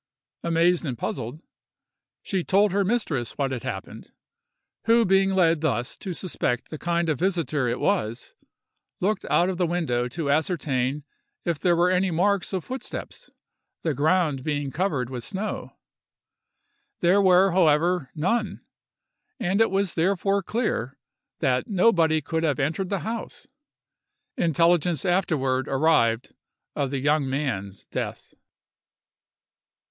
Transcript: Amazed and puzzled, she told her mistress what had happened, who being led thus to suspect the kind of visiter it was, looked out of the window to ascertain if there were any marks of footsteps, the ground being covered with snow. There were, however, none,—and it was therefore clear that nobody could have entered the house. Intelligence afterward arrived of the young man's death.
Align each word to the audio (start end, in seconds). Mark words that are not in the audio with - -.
Amazed 0.41 0.83
and 0.83 0.97
puzzled, 0.97 1.43
she 2.23 2.43
told 2.43 2.71
her 2.71 2.83
mistress 2.83 3.37
what 3.37 3.51
had 3.51 3.61
happened, 3.61 4.11
who 4.85 5.05
being 5.05 5.35
led 5.35 5.61
thus 5.61 5.95
to 5.99 6.11
suspect 6.11 6.71
the 6.71 6.79
kind 6.79 7.07
of 7.07 7.19
visiter 7.19 7.67
it 7.67 7.79
was, 7.79 8.33
looked 8.99 9.25
out 9.29 9.47
of 9.47 9.57
the 9.59 9.67
window 9.67 10.07
to 10.07 10.31
ascertain 10.31 11.03
if 11.45 11.59
there 11.59 11.75
were 11.75 11.91
any 11.91 12.09
marks 12.09 12.51
of 12.51 12.65
footsteps, 12.65 13.29
the 13.83 13.93
ground 13.93 14.43
being 14.43 14.71
covered 14.71 15.11
with 15.11 15.23
snow. 15.23 15.73
There 17.01 17.21
were, 17.21 17.51
however, 17.51 18.09
none,—and 18.15 19.61
it 19.61 19.69
was 19.69 19.93
therefore 19.93 20.41
clear 20.41 20.97
that 21.41 21.67
nobody 21.67 22.21
could 22.21 22.41
have 22.41 22.57
entered 22.59 22.89
the 22.89 23.01
house. 23.01 23.45
Intelligence 24.35 25.05
afterward 25.05 25.67
arrived 25.67 26.33
of 26.75 26.89
the 26.89 26.97
young 27.01 27.29
man's 27.29 27.85
death. 27.91 28.33